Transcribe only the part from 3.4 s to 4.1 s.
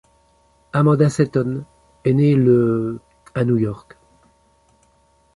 New York.